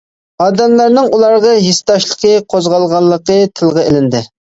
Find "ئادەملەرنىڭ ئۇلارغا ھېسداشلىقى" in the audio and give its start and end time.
0.43-2.31